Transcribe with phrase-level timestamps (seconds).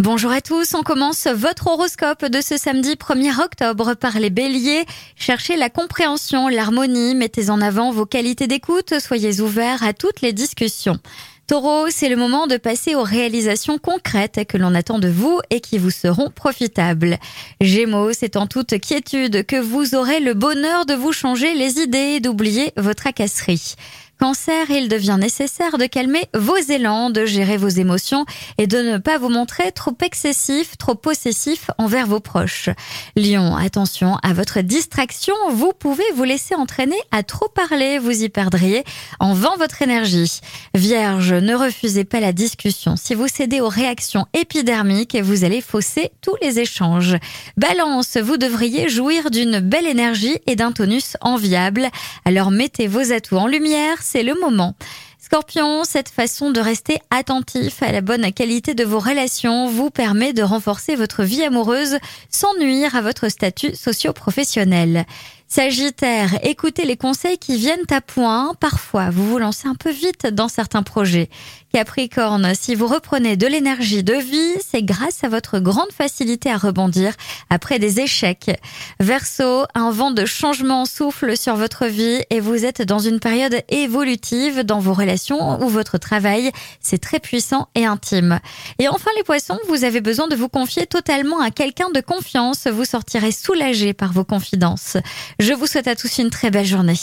[0.00, 4.86] Bonjour à tous, on commence votre horoscope de ce samedi 1er octobre par les béliers.
[5.14, 10.32] Cherchez la compréhension, l'harmonie, mettez en avant vos qualités d'écoute, soyez ouverts à toutes les
[10.32, 10.98] discussions.
[11.46, 15.60] Taureau, c'est le moment de passer aux réalisations concrètes que l'on attend de vous et
[15.60, 17.18] qui vous seront profitables.
[17.60, 22.14] Gémeaux, c'est en toute quiétude que vous aurez le bonheur de vous changer les idées
[22.16, 23.74] et d'oublier votre tracasseries.
[24.20, 28.26] Cancer, il devient nécessaire de calmer vos élans, de gérer vos émotions
[28.58, 32.68] et de ne pas vous montrer trop excessif, trop possessif envers vos proches.
[33.16, 38.28] Lion, attention à votre distraction, vous pouvez vous laisser entraîner à trop parler, vous y
[38.28, 38.84] perdriez
[39.20, 40.40] en vend votre énergie.
[40.74, 42.96] Vierge, ne refusez pas la discussion.
[42.96, 47.16] Si vous cédez aux réactions épidermiques, vous allez fausser tous les échanges.
[47.56, 51.88] Balance, vous devriez jouir d'une belle énergie et d'un tonus enviable.
[52.26, 54.74] Alors mettez vos atouts en lumière c'est le moment.
[55.20, 60.32] Scorpion, cette façon de rester attentif à la bonne qualité de vos relations vous permet
[60.32, 65.06] de renforcer votre vie amoureuse sans nuire à votre statut socio-professionnel.
[65.52, 68.54] Sagittaire, écoutez les conseils qui viennent à point.
[68.60, 71.28] Parfois, vous vous lancez un peu vite dans certains projets.
[71.72, 76.56] Capricorne, si vous reprenez de l'énergie de vie, c'est grâce à votre grande facilité à
[76.56, 77.14] rebondir
[77.48, 78.60] après des échecs.
[79.00, 83.62] Verseau, un vent de changement souffle sur votre vie et vous êtes dans une période
[83.68, 88.38] évolutive dans vos relations où votre travail, c'est très puissant et intime.
[88.78, 92.68] Et enfin les poissons, vous avez besoin de vous confier totalement à quelqu'un de confiance.
[92.68, 94.96] Vous sortirez soulagé par vos confidences.
[95.40, 96.98] Je vous souhaite à tous une très belle journée.